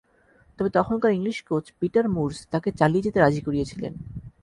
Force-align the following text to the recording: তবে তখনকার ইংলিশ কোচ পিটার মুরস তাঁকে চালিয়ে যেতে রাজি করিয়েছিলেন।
তবে 0.59 0.69
তখনকার 0.69 1.11
ইংলিশ 1.13 1.37
কোচ 1.47 1.65
পিটার 1.79 2.05
মুরস 2.09 2.39
তাঁকে 2.51 2.69
চালিয়ে 2.79 3.05
যেতে 3.05 3.17
রাজি 3.19 3.41
করিয়েছিলেন। 3.41 3.93